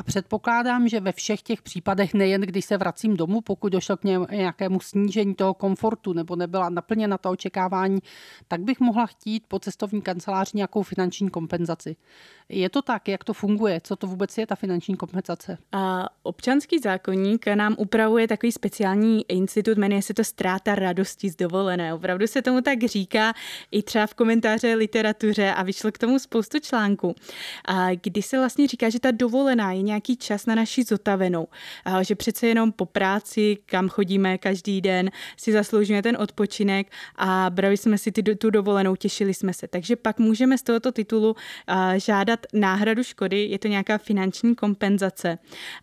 A 0.00 0.02
předpokládám, 0.02 0.88
že 0.88 1.00
ve 1.00 1.12
všech 1.12 1.42
těch 1.42 1.62
případech, 1.62 2.14
nejen 2.14 2.40
když 2.40 2.64
se 2.64 2.76
vracím 2.76 3.16
domů, 3.16 3.40
pokud 3.40 3.72
došlo 3.72 3.96
k 3.96 4.04
nějakému 4.30 4.80
snížení 4.80 5.34
toho 5.34 5.54
komfortu 5.54 6.12
nebo 6.12 6.36
nebyla 6.36 6.68
naplněna 6.68 7.18
ta 7.18 7.30
očekávání, 7.30 7.98
tak 8.48 8.60
bych 8.60 8.80
mohla 8.80 9.06
chtít 9.06 9.44
po 9.48 9.58
cestovní 9.58 10.02
kanceláři 10.02 10.50
nějakou 10.54 10.82
finanční 10.82 11.30
kompenzaci. 11.30 11.96
Je 12.48 12.70
to 12.70 12.82
tak, 12.82 13.08
jak 13.08 13.24
to 13.24 13.32
funguje? 13.32 13.80
Co 13.84 13.96
to 13.96 14.06
vůbec 14.06 14.38
je 14.38 14.46
ta 14.46 14.54
finanční 14.54 14.96
kompenzace? 14.96 15.58
A 15.72 16.08
občanský 16.22 16.78
zákonník 16.78 17.46
nám 17.46 17.74
upravuje 17.78 18.28
takový 18.28 18.52
speciální 18.52 19.30
institut, 19.30 19.78
jmenuje 19.78 20.02
se 20.02 20.14
to 20.14 20.24
ztráta 20.24 20.74
radosti 20.74 21.30
z 21.30 21.36
dovolené. 21.36 21.94
Opravdu 21.94 22.26
se 22.26 22.42
tomu 22.42 22.60
tak 22.60 22.84
říká 22.84 23.32
i 23.70 23.82
třeba 23.82 24.06
v 24.06 24.14
komentáře 24.14 24.74
literatuře 24.74 25.52
a 25.52 25.62
vyšlo 25.62 25.92
k 25.92 25.98
tomu 25.98 26.18
spoustu 26.18 26.58
článků, 26.58 27.14
a 27.64 27.94
kdy 27.94 28.22
se 28.22 28.38
vlastně 28.38 28.66
říká, 28.66 28.90
že 28.90 29.00
ta 29.00 29.10
dovolená 29.10 29.72
je 29.72 29.82
nějaký 29.90 30.16
čas 30.16 30.46
na 30.46 30.54
naši 30.54 30.84
zotavenou, 30.84 31.48
že 32.02 32.14
přece 32.14 32.46
jenom 32.46 32.72
po 32.72 32.86
práci, 32.86 33.58
kam 33.66 33.88
chodíme 33.88 34.38
každý 34.38 34.80
den, 34.80 35.10
si 35.36 35.52
zasloužíme 35.52 36.02
ten 36.02 36.16
odpočinek 36.20 36.92
a 37.16 37.50
brali 37.50 37.76
jsme 37.76 37.98
si 37.98 38.12
ty, 38.12 38.22
tu 38.22 38.50
dovolenou, 38.50 38.96
těšili 38.96 39.34
jsme 39.34 39.52
se. 39.52 39.68
Takže 39.68 39.96
pak 39.96 40.18
můžeme 40.18 40.58
z 40.58 40.62
tohoto 40.62 40.92
titulu 40.92 41.36
žádat 41.96 42.46
náhradu 42.52 43.02
škody, 43.02 43.44
je 43.44 43.58
to 43.58 43.68
nějaká 43.68 43.98
finanční 43.98 44.54
kompenzace 44.54 45.38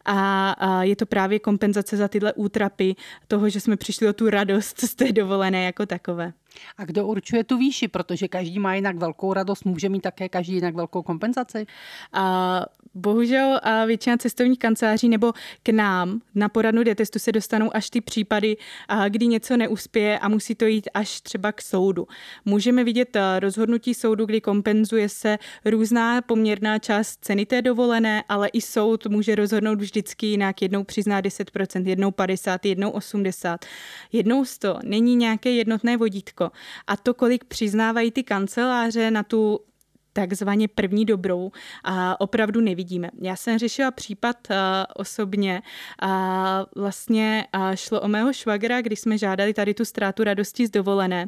a 0.05 0.83
je 0.83 0.95
to 0.95 1.05
právě 1.05 1.39
kompenzace 1.39 1.97
za 1.97 2.07
tyhle 2.07 2.33
útrapy 2.33 2.95
toho, 3.27 3.49
že 3.49 3.59
jsme 3.59 3.77
přišli 3.77 4.07
o 4.07 4.13
tu 4.13 4.29
radost 4.29 4.79
z 4.79 4.95
té 4.95 5.11
dovolené 5.11 5.63
jako 5.63 5.85
takové. 5.85 6.33
A 6.77 6.85
kdo 6.85 7.07
určuje 7.07 7.43
tu 7.43 7.57
výši? 7.57 7.87
Protože 7.87 8.27
každý 8.27 8.59
má 8.59 8.75
jinak 8.75 8.95
velkou 8.95 9.33
radost, 9.33 9.65
může 9.65 9.89
mít 9.89 10.01
také 10.01 10.29
každý 10.29 10.53
jinak 10.53 10.75
velkou 10.75 11.01
kompenzaci? 11.01 11.65
A 12.13 12.65
bohužel 12.93 13.59
a 13.63 13.85
většina 13.85 14.17
cestovních 14.17 14.59
kanceláří 14.59 15.09
nebo 15.09 15.33
k 15.63 15.69
nám 15.69 16.21
na 16.35 16.49
poradnu 16.49 16.83
detestu 16.83 17.19
se 17.19 17.31
dostanou 17.31 17.75
až 17.75 17.89
ty 17.89 18.01
případy, 18.01 18.57
kdy 19.09 19.27
něco 19.27 19.57
neuspěje 19.57 20.19
a 20.19 20.27
musí 20.29 20.55
to 20.55 20.65
jít 20.65 20.89
až 20.93 21.21
třeba 21.21 21.51
k 21.51 21.61
soudu. 21.61 22.07
Můžeme 22.45 22.83
vidět 22.83 23.17
rozhodnutí 23.39 23.93
soudu, 23.93 24.25
kdy 24.25 24.41
kompenzuje 24.41 25.09
se 25.09 25.37
různá 25.65 26.21
poměrná 26.21 26.79
část 26.79 27.17
ceny 27.21 27.45
té 27.45 27.61
dovolené, 27.61 28.23
ale 28.29 28.47
i 28.47 28.61
soud 28.61 29.07
může 29.07 29.35
rozhodnout 29.35 29.79
vždycky 29.79 30.25
jinak. 30.27 30.61
Jednou 30.61 30.83
přizná 30.83 31.21
10%, 31.21 31.87
jednou 31.87 32.11
50, 32.11 32.65
jednou 32.65 32.89
80, 32.89 33.65
jednou 34.11 34.45
100. 34.45 34.79
Není 34.83 35.15
nějaké 35.15 35.49
jednotné 35.51 35.97
vodítko. 35.97 36.37
A 36.88 36.98
to, 36.98 37.13
kolik 37.13 37.44
přiznávají 37.46 38.12
ty 38.12 38.24
kanceláře 38.24 39.12
na 39.12 39.24
tu 39.24 39.60
takzvaně 40.17 40.67
první 40.67 41.05
dobrou 41.05 41.51
a 41.83 42.21
opravdu 42.21 42.62
nevidíme. 42.62 43.09
Já 43.21 43.36
jsem 43.36 43.59
řešila 43.59 43.91
případ 43.91 44.38
uh, 44.50 44.55
osobně 44.95 45.62
a 46.01 46.65
vlastně 46.75 47.47
uh, 47.55 47.75
šlo 47.75 48.01
o 48.01 48.07
mého 48.07 48.33
švagra, 48.33 48.81
když 48.81 49.00
jsme 49.00 49.17
žádali 49.17 49.53
tady 49.53 49.74
tu 49.74 49.86
ztrátu 49.86 50.24
radosti 50.24 50.67
z 50.67 50.69
dovolené 50.69 51.27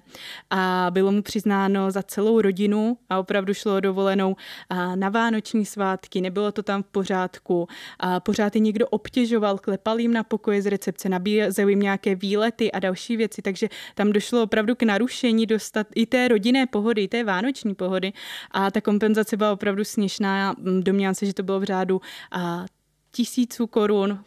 a 0.50 0.88
bylo 0.90 1.12
mu 1.12 1.22
přiznáno 1.22 1.92
za 1.92 2.04
celou 2.04 2.42
rodinu 2.42 2.98
a 3.10 3.20
opravdu 3.20 3.54
šlo 3.54 3.76
o 3.76 3.80
dovolenou 3.80 4.32
uh, 4.32 4.96
na 4.96 5.10
vánoční 5.10 5.66
svátky, 5.66 6.22
nebylo 6.22 6.52
to 6.52 6.64
tam 6.64 6.84
v 6.84 6.88
pořádku 6.88 7.68
a 8.00 8.20
pořád 8.20 8.56
je 8.56 8.62
někdo 8.62 8.88
obtěžoval, 8.88 9.58
klepal 9.58 10.00
jim 10.00 10.14
na 10.14 10.24
pokoje 10.24 10.62
z 10.62 10.66
recepce, 10.66 11.10
nabízel 11.10 11.68
jim 11.70 11.80
nějaké 11.80 12.16
výlety 12.16 12.72
a 12.72 12.80
další 12.80 13.18
věci, 13.18 13.42
takže 13.42 13.70
tam 13.96 14.12
došlo 14.12 14.44
opravdu 14.44 14.76
k 14.76 14.84
narušení 14.84 15.46
dostat 15.46 15.88
i 15.96 16.06
té 16.06 16.28
rodinné 16.28 16.68
pohody, 16.68 17.04
i 17.04 17.08
té 17.08 17.24
vánoční 17.24 17.76
pohody 17.76 18.14
a 18.52 18.72
ta 18.80 18.84
kompenzace 18.84 19.38
byla 19.38 19.54
opravdu 19.54 19.84
směšná. 19.84 20.56
Domnívám 20.80 21.16
se, 21.16 21.26
že 21.26 21.34
to 21.34 21.44
bylo 21.44 21.60
v 21.60 21.64
řádu 21.64 22.02
a, 22.32 22.66
tisíců 23.12 23.68
korun, 23.68 24.24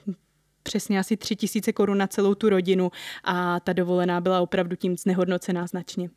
přesně 0.63 0.99
asi 0.99 1.17
tři 1.17 1.37
tisíce 1.37 1.73
korun 1.73 1.99
na 1.99 2.07
celou 2.07 2.35
tu 2.35 2.49
rodinu 2.49 2.91
a 3.25 3.61
ta 3.61 3.73
dovolená 3.73 4.21
byla 4.21 4.41
opravdu 4.41 4.77
tím 4.77 4.97
znehodnocená 4.97 5.67
značně. 5.67 6.11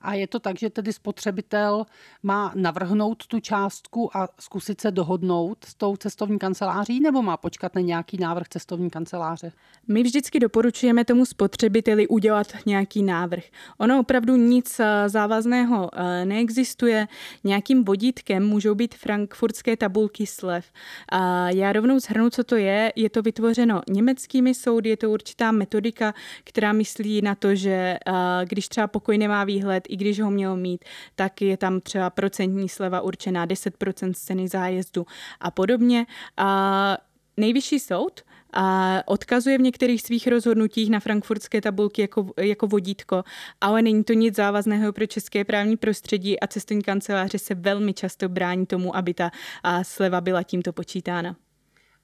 A 0.00 0.14
je 0.14 0.26
to 0.26 0.40
tak, 0.40 0.58
že 0.58 0.70
tedy 0.70 0.92
spotřebitel 0.92 1.86
má 2.22 2.52
navrhnout 2.54 3.26
tu 3.26 3.40
částku 3.40 4.16
a 4.16 4.28
zkusit 4.40 4.80
se 4.80 4.90
dohodnout 4.90 5.64
s 5.64 5.74
tou 5.74 5.96
cestovní 5.96 6.38
kanceláří, 6.38 7.00
nebo 7.00 7.22
má 7.22 7.36
počkat 7.36 7.74
na 7.74 7.80
nějaký 7.80 8.16
návrh 8.16 8.48
cestovní 8.48 8.90
kanceláře? 8.90 9.52
My 9.88 10.02
vždycky 10.02 10.40
doporučujeme 10.40 11.04
tomu 11.04 11.24
spotřebiteli 11.24 12.08
udělat 12.08 12.46
nějaký 12.66 13.02
návrh. 13.02 13.44
Ono 13.78 14.00
opravdu 14.00 14.36
nic 14.36 14.80
eh, 14.80 15.08
závazného 15.08 15.90
eh, 15.92 16.24
neexistuje. 16.24 17.08
Nějakým 17.44 17.84
vodítkem 17.84 18.46
můžou 18.46 18.74
být 18.74 18.94
frankfurtské 18.94 19.76
tabulky 19.76 20.26
slev. 20.26 20.66
A 21.12 21.50
já 21.50 21.72
rovnou 21.72 21.98
zhrnu, 21.98 22.30
co 22.30 22.44
to 22.44 22.56
je. 22.56 22.92
Je 22.96 23.10
to 23.10 23.22
vytvořeno 23.22 23.82
německými 23.88 24.54
soudy, 24.54 24.90
je 24.90 24.96
to 24.96 25.10
určitá 25.10 25.52
metodika, 25.52 26.14
která 26.44 26.72
myslí 26.72 27.22
na 27.22 27.34
to, 27.34 27.54
že 27.54 27.70
eh, 28.06 28.12
když 28.44 28.68
třeba 28.68 28.86
pokoj 28.86 29.18
nemá 29.18 29.44
výhled, 29.44 29.89
i 29.92 29.96
když 29.96 30.20
ho 30.20 30.30
měl 30.30 30.56
mít, 30.56 30.84
tak 31.14 31.42
je 31.42 31.56
tam 31.56 31.80
třeba 31.80 32.10
procentní 32.10 32.68
sleva 32.68 33.00
určená 33.00 33.46
10% 33.46 34.12
z 34.12 34.18
ceny 34.18 34.48
zájezdu 34.48 35.06
a 35.40 35.50
podobně. 35.50 36.06
A 36.36 36.98
nejvyšší 37.36 37.78
soud 37.78 38.20
a 38.52 38.98
odkazuje 39.06 39.58
v 39.58 39.60
některých 39.60 40.02
svých 40.02 40.26
rozhodnutích 40.26 40.90
na 40.90 41.00
frankfurtské 41.00 41.60
tabulky 41.60 42.02
jako, 42.02 42.30
jako 42.36 42.66
vodítko, 42.66 43.24
ale 43.60 43.82
není 43.82 44.04
to 44.04 44.12
nic 44.12 44.36
závazného 44.36 44.92
pro 44.92 45.06
české 45.06 45.44
právní 45.44 45.76
prostředí 45.76 46.40
a 46.40 46.46
cestovní 46.46 46.82
kanceláře 46.82 47.38
se 47.38 47.54
velmi 47.54 47.94
často 47.94 48.28
brání 48.28 48.66
tomu, 48.66 48.96
aby 48.96 49.14
ta 49.14 49.30
sleva 49.82 50.20
byla 50.20 50.42
tímto 50.42 50.72
počítána. 50.72 51.36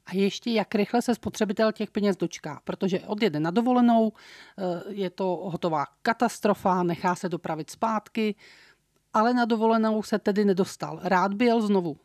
A 0.07 0.15
ještě 0.15 0.51
jak 0.51 0.75
rychle 0.75 1.03
se 1.03 1.15
spotřebitel 1.15 1.73
těch 1.73 1.91
peněz 1.91 2.17
dočká, 2.17 2.61
protože 2.65 3.01
odjede 3.01 3.41
na 3.41 3.51
dovolenou, 3.51 4.13
eh, 4.59 4.63
je 4.89 5.11
to 5.11 5.25
hotová 5.25 5.87
katastrofa, 6.03 6.83
nechá 6.83 7.15
se 7.15 7.29
dopravit 7.29 7.71
zpátky, 7.71 8.35
ale 9.13 9.35
na 9.35 9.45
dovolenou 9.45 10.03
se 10.03 10.19
tedy 10.19 10.45
nedostal. 10.45 11.01
Rád 11.03 11.35
by 11.35 11.45
jel 11.45 11.63
znovu. 11.63 11.97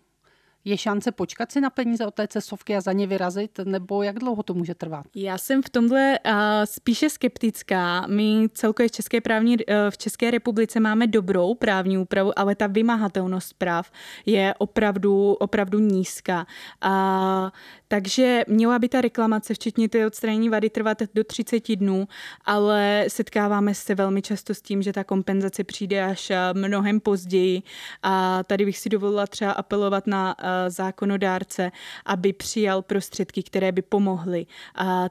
Je 0.65 0.77
šance 0.77 1.11
počkat 1.11 1.51
si 1.51 1.61
na 1.61 1.69
peníze 1.69 2.05
od 2.05 2.13
té 2.13 2.27
cestovky 2.27 2.75
a 2.75 2.81
za 2.81 2.91
ně 2.91 3.07
vyrazit, 3.07 3.59
nebo 3.63 4.03
jak 4.03 4.19
dlouho 4.19 4.43
to 4.43 4.53
může 4.53 4.75
trvat? 4.75 5.05
Já 5.15 5.37
jsem 5.37 5.61
v 5.63 5.69
tomhle 5.69 6.19
uh, 6.25 6.33
spíše 6.65 7.09
skeptická. 7.09 8.07
My 8.07 8.47
celkově 8.53 8.89
v 8.89 8.91
České, 8.91 9.21
právní, 9.21 9.57
uh, 9.57 9.63
v 9.89 9.97
České 9.97 10.31
republice 10.31 10.79
máme 10.79 11.07
dobrou 11.07 11.55
právní 11.55 11.97
úpravu, 11.97 12.39
ale 12.39 12.55
ta 12.55 12.67
vymahatelnost 12.67 13.53
práv 13.53 13.91
je 14.25 14.53
opravdu, 14.57 15.33
opravdu 15.33 15.79
nízká. 15.79 16.47
Uh, 16.85 17.49
takže 17.87 18.43
měla 18.47 18.79
by 18.79 18.89
ta 18.89 19.01
reklamace, 19.01 19.53
včetně 19.53 19.89
té 19.89 20.07
odstranění 20.07 20.49
vady, 20.49 20.69
trvat 20.69 20.97
do 21.15 21.23
30 21.23 21.75
dnů, 21.75 22.07
ale 22.45 23.05
setkáváme 23.07 23.75
se 23.75 23.95
velmi 23.95 24.21
často 24.21 24.53
s 24.53 24.61
tím, 24.61 24.81
že 24.81 24.93
ta 24.93 25.03
kompenzace 25.03 25.63
přijde 25.63 26.03
až 26.03 26.31
mnohem 26.53 26.99
později. 26.99 27.61
A 28.03 28.43
tady 28.43 28.65
bych 28.65 28.77
si 28.77 28.89
dovolila 28.89 29.27
třeba 29.27 29.51
apelovat 29.51 30.07
na 30.07 30.35
zákonodárce, 30.67 31.71
aby 32.05 32.33
přijal 32.33 32.81
prostředky, 32.81 33.43
které 33.43 33.71
by 33.71 33.81
pomohly 33.81 34.45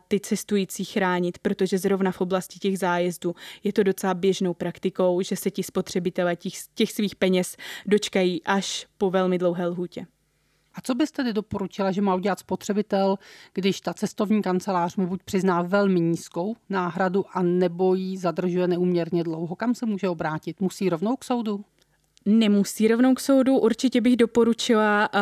ty 0.09 0.21
cestující 0.21 0.85
chránit, 0.85 1.39
protože 1.39 1.79
zrovna 1.79 2.13
v 2.13 2.21
oblasti 2.21 2.59
těch 2.59 2.79
zájezdů 2.79 3.35
je 3.65 3.73
to 3.73 3.83
docela 3.83 4.15
běžnou 4.15 4.55
praktikou, 4.55 5.23
že 5.23 5.37
se 5.37 5.51
ti 5.51 5.63
spotřebitelé 5.63 6.37
těch, 6.37 6.53
těch 6.75 6.93
svých 6.93 7.17
peněz 7.17 7.57
dočkají 7.87 8.45
až 8.45 8.87
po 8.99 9.11
velmi 9.11 9.39
dlouhé 9.39 9.67
lhůtě. 9.67 10.07
A 10.75 10.81
co 10.81 10.95
byste 10.95 11.23
tedy 11.23 11.33
doporučila, 11.33 11.93
že 11.93 12.03
má 12.03 12.15
udělat 12.15 12.39
spotřebitel, 12.39 13.17
když 13.55 13.81
ta 13.81 13.95
cestovní 13.95 14.43
kancelář 14.43 14.97
mu 14.97 15.07
buď 15.07 15.23
přizná 15.23 15.63
velmi 15.63 16.01
nízkou 16.01 16.57
náhradu 16.69 17.25
a 17.33 17.43
nebo 17.43 17.95
ji 17.95 18.19
zadržuje 18.19 18.69
neuměrně 18.69 19.25
dlouho? 19.25 19.57
Kam 19.57 19.75
se 19.75 19.87
může 19.87 20.09
obrátit? 20.09 20.61
Musí 20.61 20.89
rovnou 20.89 21.17
k 21.17 21.25
soudu? 21.25 21.65
Nemusí 22.27 22.89
rovnou 22.89 23.15
k 23.15 23.21
soudu. 23.21 23.59
Určitě 23.59 24.00
bych 24.00 24.17
doporučila 24.17 25.09
uh, 25.15 25.21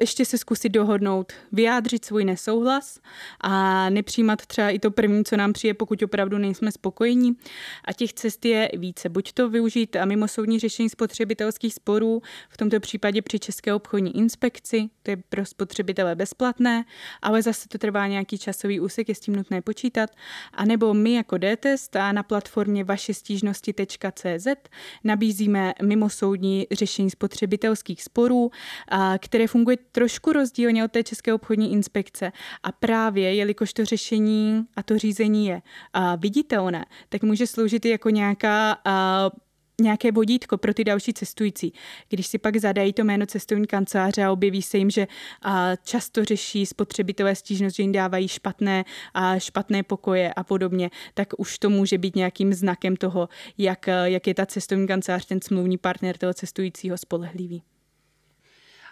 ještě 0.00 0.24
se 0.24 0.38
zkusit 0.38 0.68
dohodnout, 0.68 1.32
vyjádřit 1.52 2.04
svůj 2.04 2.24
nesouhlas 2.24 3.00
a 3.40 3.90
nepřijímat 3.90 4.46
třeba 4.46 4.70
i 4.70 4.78
to 4.78 4.90
první, 4.90 5.24
co 5.24 5.36
nám 5.36 5.52
přijde, 5.52 5.74
pokud 5.74 6.02
opravdu 6.02 6.38
nejsme 6.38 6.72
spokojení. 6.72 7.36
A 7.84 7.92
těch 7.92 8.12
cest 8.12 8.44
je 8.44 8.70
více. 8.76 9.08
Buď 9.08 9.32
to 9.32 9.50
využít 9.50 9.96
a 9.96 10.04
mimo 10.04 10.28
soudní 10.28 10.58
řešení 10.58 10.88
spotřebitelských 10.88 11.74
sporů, 11.74 12.22
v 12.48 12.56
tomto 12.56 12.80
případě 12.80 13.22
při 13.22 13.38
České 13.38 13.74
obchodní 13.74 14.16
inspekci, 14.16 14.88
to 15.02 15.10
je 15.10 15.16
pro 15.16 15.46
spotřebitele 15.46 16.14
bezplatné, 16.14 16.84
ale 17.22 17.42
zase 17.42 17.68
to 17.68 17.78
trvá 17.78 18.06
nějaký 18.06 18.38
časový 18.38 18.80
úsek, 18.80 19.08
je 19.08 19.14
s 19.14 19.20
tím 19.20 19.36
nutné 19.36 19.62
počítat. 19.62 20.10
A 20.54 20.64
nebo 20.64 20.94
my 20.94 21.14
jako 21.14 21.38
D-test 21.38 21.96
a 21.96 22.12
na 22.12 22.22
platformě 22.22 22.84
vašestížnosti.cz 22.84 24.46
nabízíme 25.04 25.74
mimo 25.82 26.10
soudní 26.10 26.66
řešení 26.72 27.10
spotřebitelských 27.10 28.02
sporů, 28.02 28.50
které 29.18 29.46
funguje 29.46 29.76
trošku 29.92 30.32
rozdílně 30.32 30.84
od 30.84 30.92
té 30.92 31.02
České 31.02 31.34
obchodní 31.34 31.72
inspekce. 31.72 32.32
A 32.62 32.72
právě, 32.72 33.34
jelikož 33.34 33.72
to 33.72 33.84
řešení 33.84 34.66
a 34.76 34.82
to 34.82 34.98
řízení 34.98 35.46
je 35.46 35.62
a, 35.92 36.16
viditelné, 36.16 36.86
tak 37.08 37.22
může 37.22 37.46
sloužit 37.46 37.84
i 37.84 37.88
jako 37.88 38.10
nějaká 38.10 38.78
a, 38.84 39.30
nějaké 39.80 40.12
vodítko 40.12 40.58
pro 40.58 40.74
ty 40.74 40.84
další 40.84 41.14
cestující. 41.14 41.72
Když 42.08 42.26
si 42.26 42.38
pak 42.38 42.56
zadají 42.56 42.92
to 42.92 43.04
jméno 43.04 43.26
cestovní 43.26 43.66
kanceláře 43.66 44.24
a 44.24 44.32
objeví 44.32 44.62
se 44.62 44.78
jim, 44.78 44.90
že 44.90 45.06
a, 45.42 45.76
často 45.76 46.24
řeší 46.24 46.66
spotřebitelé 46.66 47.34
stížnost, 47.34 47.76
že 47.76 47.82
jim 47.82 47.92
dávají 47.92 48.28
špatné, 48.28 48.84
a, 49.14 49.38
špatné 49.38 49.82
pokoje 49.82 50.34
a 50.34 50.44
podobně, 50.44 50.90
tak 51.14 51.28
už 51.38 51.58
to 51.58 51.70
může 51.70 51.98
být 51.98 52.16
nějakým 52.16 52.54
znakem 52.54 52.96
toho, 52.96 53.28
jak, 53.58 53.86
jak 54.04 54.26
je 54.26 54.34
ta 54.34 54.46
cestovní 54.46 54.86
kancelář, 54.86 55.26
ten 55.26 55.40
smluvní 55.40 55.78
partner 55.78 56.18
toho 56.18 56.34
cestujícího 56.34 56.98
spolehlivý. 56.98 57.62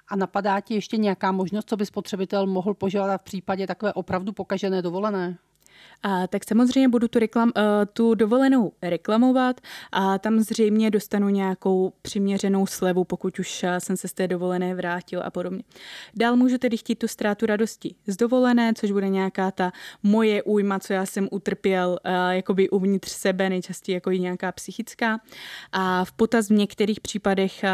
A 0.09 0.17
napadá 0.17 0.61
ti 0.61 0.75
ještě 0.75 0.97
nějaká 0.97 1.33
možnost, 1.33 1.69
co 1.69 1.77
by 1.77 1.87
spotřebitel 1.87 2.47
mohl 2.47 2.75
požádat 2.75 3.21
v 3.21 3.25
případě 3.25 3.67
takové 3.67 3.93
opravdu 3.93 4.33
pokažené 4.33 4.83
dovolené? 4.83 5.39
A 6.03 6.27
tak 6.27 6.49
samozřejmě 6.49 6.89
budu 6.89 7.09
tu, 7.09 7.19
reklam, 7.19 7.53
uh, 7.57 7.63
tu 7.93 8.15
dovolenou 8.15 8.73
reklamovat 8.83 9.61
a 9.93 10.19
tam 10.19 10.41
zřejmě 10.41 10.91
dostanu 10.91 11.29
nějakou 11.29 11.93
přiměřenou 12.03 12.67
slevu, 12.67 13.05
pokud 13.05 13.39
už 13.39 13.63
uh, 13.63 13.71
jsem 13.79 13.97
se 13.97 14.09
z 14.09 14.13
té 14.13 14.29
dovolené 14.29 14.75
vrátil 14.75 15.23
a 15.25 15.31
podobně. 15.31 15.63
Dál 16.15 16.37
můžu 16.37 16.59
tedy 16.59 16.77
chtít 16.77 16.99
tu 16.99 17.09
ztrátu 17.09 17.47
radosti 17.47 17.95
z 18.07 18.17
dovolené, 18.17 18.73
což 18.75 18.91
bude 18.91 19.09
nějaká 19.09 19.51
ta 19.51 19.73
moje 20.03 20.43
újma, 20.43 20.79
co 20.79 20.93
já 20.93 21.07
jsem 21.07 21.29
utrpěl 21.31 21.99
uh, 22.07 22.13
jakoby 22.31 22.71
uvnitř 22.71 23.11
sebe, 23.11 23.49
nejčastěji 23.49 23.95
jako 23.95 24.11
i 24.11 24.19
nějaká 24.19 24.53
psychická. 24.53 25.21
A 25.73 26.05
v 26.05 26.13
potaz 26.13 26.49
v 26.49 26.53
některých 26.53 27.01
případech 27.01 27.65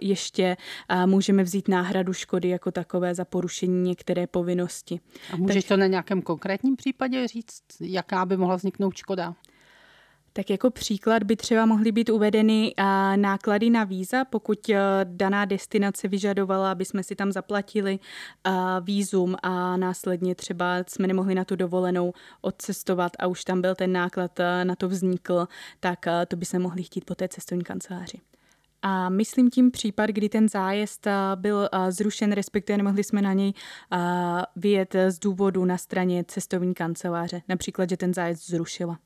ještě 0.00 0.56
můžeme 1.06 1.42
vzít 1.42 1.68
náhradu 1.68 2.12
škody 2.12 2.48
jako 2.48 2.70
takové 2.70 3.14
za 3.14 3.24
porušení 3.24 3.82
některé 3.82 4.26
povinnosti. 4.26 5.00
A 5.32 5.36
můžeš 5.36 5.64
tak... 5.64 5.68
to 5.68 5.76
na 5.76 5.86
nějakém 5.86 6.22
konkrétním 6.22 6.76
případě 6.76 7.28
říct? 7.28 7.43
Říct, 7.50 7.80
jaká 7.80 8.26
by 8.26 8.36
mohla 8.36 8.56
vzniknout 8.56 8.96
škoda? 8.96 9.34
Tak 10.32 10.50
jako 10.50 10.70
příklad 10.70 11.22
by 11.22 11.36
třeba 11.36 11.66
mohly 11.66 11.92
být 11.92 12.10
uvedeny 12.10 12.74
náklady 13.16 13.70
na 13.70 13.84
víza, 13.84 14.24
pokud 14.24 14.68
e, 14.68 14.76
daná 15.04 15.44
destinace 15.44 16.08
vyžadovala, 16.08 16.72
aby 16.72 16.84
jsme 16.84 17.02
si 17.02 17.16
tam 17.16 17.32
zaplatili 17.32 17.98
vízum 18.80 19.36
a 19.42 19.76
následně 19.76 20.34
třeba 20.34 20.76
jsme 20.88 21.06
nemohli 21.06 21.34
na 21.34 21.44
tu 21.44 21.56
dovolenou 21.56 22.12
odcestovat 22.40 23.12
a 23.18 23.26
už 23.26 23.44
tam 23.44 23.60
byl 23.60 23.74
ten 23.74 23.92
náklad, 23.92 24.40
e, 24.40 24.64
na 24.64 24.76
to 24.76 24.88
vznikl, 24.88 25.48
tak 25.80 26.06
e, 26.06 26.26
to 26.26 26.36
by 26.36 26.44
se 26.44 26.58
mohli 26.58 26.82
chtít 26.82 27.04
po 27.04 27.14
té 27.14 27.28
cestovní 27.28 27.64
kanceláři. 27.64 28.20
A 28.86 29.08
myslím 29.08 29.50
tím 29.50 29.70
případ, 29.70 30.06
kdy 30.06 30.28
ten 30.28 30.48
zájezd 30.48 31.06
byl 31.34 31.68
zrušen, 31.88 32.32
respektive 32.32 32.76
nemohli 32.76 33.04
jsme 33.04 33.22
na 33.22 33.32
něj 33.32 33.52
vyjet 34.56 34.96
z 35.08 35.18
důvodu 35.18 35.64
na 35.64 35.78
straně 35.78 36.24
cestovní 36.28 36.74
kanceláře. 36.74 37.42
Například, 37.48 37.90
že 37.90 37.96
ten 37.96 38.14
zájezd 38.14 38.46
zrušila. 38.50 38.98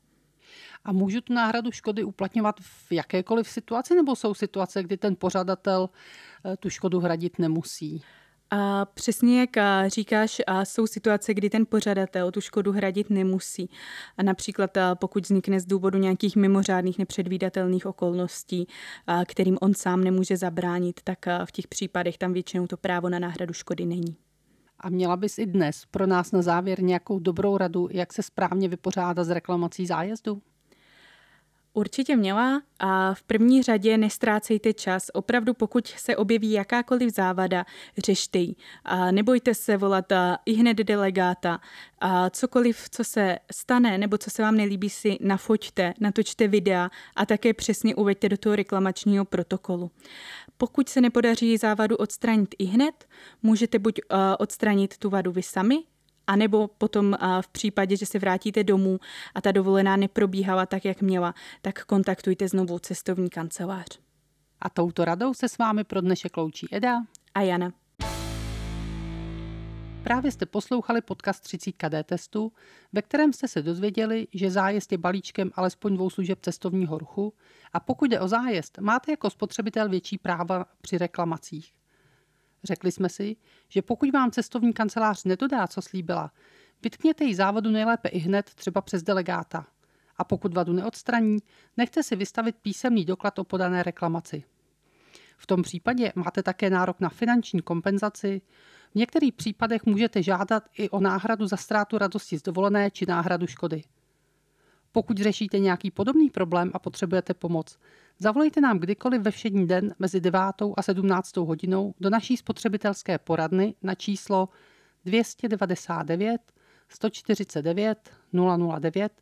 A 0.83 0.91
můžu 0.91 1.21
tu 1.21 1.33
náhradu 1.33 1.71
škody 1.71 2.03
uplatňovat 2.03 2.59
v 2.59 2.91
jakékoliv 2.91 3.49
situaci, 3.49 3.95
nebo 3.95 4.15
jsou 4.15 4.33
situace, 4.33 4.83
kdy 4.83 4.97
ten 4.97 5.15
pořadatel 5.15 5.89
tu 6.59 6.69
škodu 6.69 6.99
hradit 6.99 7.39
nemusí? 7.39 8.03
A 8.51 8.85
přesně 8.85 9.39
jak 9.39 9.49
říkáš, 9.87 10.41
jsou 10.63 10.87
situace, 10.87 11.33
kdy 11.33 11.49
ten 11.49 11.65
pořadatel 11.65 12.31
tu 12.31 12.41
škodu 12.41 12.71
hradit 12.71 13.09
nemusí. 13.09 13.69
A 14.17 14.23
například 14.23 14.77
pokud 14.93 15.23
vznikne 15.23 15.59
z 15.59 15.65
důvodu 15.65 15.97
nějakých 15.97 16.35
mimořádných 16.35 16.99
nepředvídatelných 16.99 17.85
okolností, 17.85 18.67
kterým 19.27 19.57
on 19.61 19.73
sám 19.73 20.03
nemůže 20.03 20.37
zabránit, 20.37 20.99
tak 21.03 21.19
v 21.45 21.51
těch 21.51 21.67
případech 21.67 22.17
tam 22.17 22.33
většinou 22.33 22.67
to 22.67 22.77
právo 22.77 23.09
na 23.09 23.19
náhradu 23.19 23.53
škody 23.53 23.85
není. 23.85 24.17
A 24.79 24.89
měla 24.89 25.17
bys 25.17 25.37
i 25.37 25.45
dnes 25.45 25.83
pro 25.91 26.07
nás 26.07 26.31
na 26.31 26.41
závěr 26.41 26.83
nějakou 26.83 27.19
dobrou 27.19 27.57
radu, 27.57 27.87
jak 27.91 28.13
se 28.13 28.23
správně 28.23 28.67
vypořádat 28.67 29.23
s 29.23 29.29
reklamací 29.29 29.85
zájezdu? 29.85 30.41
Určitě 31.79 32.15
měla 32.15 32.61
a 32.79 33.13
v 33.13 33.23
první 33.23 33.63
řadě 33.63 33.97
nestrácejte 33.97 34.73
čas. 34.73 35.05
Opravdu, 35.13 35.53
pokud 35.53 35.87
se 35.87 36.15
objeví 36.15 36.51
jakákoliv 36.51 37.15
závada, 37.15 37.65
řešte 37.97 38.39
ji. 38.39 38.55
A 38.85 39.11
nebojte 39.11 39.53
se 39.53 39.77
volat 39.77 40.05
i 40.45 40.53
hned 40.53 40.77
delegáta. 40.77 41.59
A 41.99 42.29
cokoliv, 42.29 42.89
co 42.89 43.03
se 43.03 43.39
stane 43.51 43.97
nebo 43.97 44.17
co 44.17 44.29
se 44.29 44.41
vám 44.41 44.55
nelíbí, 44.55 44.89
si 44.89 45.17
nafoťte, 45.21 45.93
natočte 45.99 46.47
videa 46.47 46.89
a 47.15 47.25
také 47.25 47.53
přesně 47.53 47.95
uveďte 47.95 48.29
do 48.29 48.37
toho 48.37 48.55
reklamačního 48.55 49.25
protokolu. 49.25 49.91
Pokud 50.57 50.89
se 50.89 51.01
nepodaří 51.01 51.57
závadu 51.57 51.95
odstranit 51.95 52.55
i 52.57 52.65
hned, 52.65 53.07
můžete 53.43 53.79
buď 53.79 53.99
odstranit 54.39 54.97
tu 54.97 55.09
vadu 55.09 55.31
vy 55.31 55.43
sami, 55.43 55.75
a 56.29 56.35
nebo 56.35 56.67
potom 56.67 57.17
v 57.41 57.47
případě, 57.47 57.97
že 57.97 58.05
se 58.05 58.19
vrátíte 58.19 58.63
domů 58.63 58.99
a 59.35 59.41
ta 59.41 59.51
dovolená 59.51 59.95
neprobíhala 59.95 60.65
tak, 60.65 60.85
jak 60.85 61.01
měla, 61.01 61.33
tak 61.61 61.85
kontaktujte 61.85 62.47
znovu 62.47 62.79
cestovní 62.79 63.29
kancelář. 63.29 63.99
A 64.61 64.69
touto 64.69 65.05
radou 65.05 65.33
se 65.33 65.49
s 65.49 65.57
vámi 65.57 65.83
pro 65.83 66.01
dnešek 66.01 66.37
loučí 66.37 66.67
Eda 66.71 67.01
a 67.33 67.41
Jana. 67.41 67.73
Právě 70.03 70.31
jste 70.31 70.45
poslouchali 70.45 71.01
podcast 71.01 71.43
30 71.43 71.71
KD 71.71 72.05
testu, 72.05 72.51
ve 72.93 73.01
kterém 73.01 73.33
jste 73.33 73.47
se 73.47 73.61
dozvěděli, 73.61 74.27
že 74.33 74.51
zájezd 74.51 74.91
je 74.91 74.97
balíčkem 74.97 75.51
alespoň 75.55 75.95
dvou 75.95 76.09
služeb 76.09 76.39
cestovního 76.41 76.97
ruchu 76.97 77.33
a 77.73 77.79
pokud 77.79 78.11
jde 78.11 78.19
o 78.19 78.27
zájezd, 78.27 78.77
máte 78.77 79.11
jako 79.11 79.29
spotřebitel 79.29 79.89
větší 79.89 80.17
práva 80.17 80.65
při 80.81 80.97
reklamacích. 80.97 81.78
Řekli 82.63 82.91
jsme 82.91 83.09
si, 83.09 83.35
že 83.69 83.81
pokud 83.81 84.13
vám 84.13 84.31
cestovní 84.31 84.73
kancelář 84.73 85.23
nedodá, 85.23 85.67
co 85.67 85.81
slíbila, 85.81 86.31
vytkněte 86.83 87.23
jí 87.23 87.35
závadu 87.35 87.71
nejlépe 87.71 88.09
i 88.09 88.19
hned, 88.19 88.53
třeba 88.55 88.81
přes 88.81 89.03
delegáta. 89.03 89.67
A 90.17 90.23
pokud 90.23 90.53
vadu 90.53 90.73
neodstraní, 90.73 91.37
nechte 91.77 92.03
si 92.03 92.15
vystavit 92.15 92.55
písemný 92.61 93.05
doklad 93.05 93.39
o 93.39 93.43
podané 93.43 93.83
reklamaci. 93.83 94.43
V 95.37 95.47
tom 95.47 95.61
případě 95.61 96.11
máte 96.15 96.43
také 96.43 96.69
nárok 96.69 96.99
na 96.99 97.09
finanční 97.09 97.61
kompenzaci. 97.61 98.41
V 98.91 98.95
některých 98.95 99.33
případech 99.33 99.85
můžete 99.85 100.23
žádat 100.23 100.63
i 100.77 100.89
o 100.89 100.99
náhradu 100.99 101.47
za 101.47 101.57
ztrátu 101.57 101.97
radosti 101.97 102.37
z 102.37 102.41
dovolené 102.41 102.91
či 102.91 103.05
náhradu 103.05 103.47
škody. 103.47 103.81
Pokud 104.91 105.17
řešíte 105.17 105.59
nějaký 105.59 105.91
podobný 105.91 106.29
problém 106.29 106.71
a 106.73 106.79
potřebujete 106.79 107.33
pomoc, 107.33 107.77
zavolejte 108.19 108.61
nám 108.61 108.79
kdykoliv 108.79 109.21
ve 109.21 109.31
všední 109.31 109.67
den 109.67 109.95
mezi 109.99 110.21
9. 110.21 110.41
a 110.77 110.81
17. 110.81 111.37
hodinou 111.37 111.93
do 111.99 112.09
naší 112.09 112.37
spotřebitelské 112.37 113.17
poradny 113.17 113.75
na 113.83 113.95
číslo 113.95 114.49
299 115.05 116.41
149 116.89 118.09
009, 118.79 119.21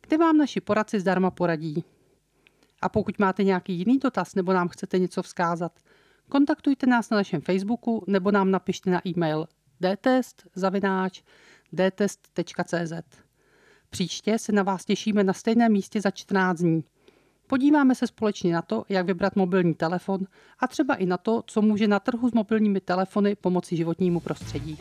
kde 0.00 0.18
vám 0.18 0.36
naši 0.36 0.60
poradci 0.60 1.00
zdarma 1.00 1.30
poradí. 1.30 1.84
A 2.82 2.88
pokud 2.88 3.18
máte 3.18 3.44
nějaký 3.44 3.74
jiný 3.78 3.98
dotaz 3.98 4.34
nebo 4.34 4.52
nám 4.52 4.68
chcete 4.68 4.98
něco 4.98 5.22
vzkázat, 5.22 5.80
kontaktujte 6.28 6.86
nás 6.86 7.10
na 7.10 7.16
našem 7.16 7.40
Facebooku 7.40 8.04
nebo 8.06 8.30
nám 8.30 8.50
napište 8.50 8.90
na 8.90 9.08
e-mail 9.08 9.46
dtest.cz. 11.76 12.92
Příště 13.90 14.38
se 14.38 14.52
na 14.52 14.62
vás 14.62 14.84
těšíme 14.84 15.24
na 15.24 15.32
stejném 15.32 15.72
místě 15.72 16.00
za 16.00 16.10
14 16.10 16.58
dní. 16.58 16.84
Podíváme 17.52 17.94
se 17.94 18.06
společně 18.06 18.52
na 18.52 18.62
to, 18.62 18.84
jak 18.88 19.06
vybrat 19.06 19.36
mobilní 19.36 19.74
telefon 19.74 20.20
a 20.58 20.66
třeba 20.66 20.94
i 20.94 21.06
na 21.06 21.16
to, 21.16 21.42
co 21.46 21.62
může 21.62 21.88
na 21.88 22.00
trhu 22.00 22.28
s 22.28 22.32
mobilními 22.32 22.80
telefony 22.80 23.36
pomoci 23.36 23.76
životnímu 23.76 24.20
prostředí. 24.20 24.78